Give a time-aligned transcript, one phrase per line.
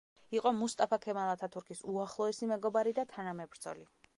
[0.35, 3.89] იყო მუსტაფა ქემალ ათათურქის უახლოესი მეგობარი და თანამებრძოლი.